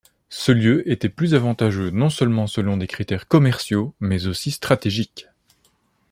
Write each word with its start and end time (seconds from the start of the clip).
Ce 0.29 0.51
lieu 0.51 0.89
était 0.91 1.09
plus 1.09 1.35
avantageux 1.35 1.91
non 1.91 2.09
seulement 2.09 2.47
selon 2.47 2.75
des 2.75 2.87
critères 2.87 3.27
commerciaux, 3.27 3.93
mais 3.99 4.25
aussi 4.25 4.49
stratégiques. 4.49 5.27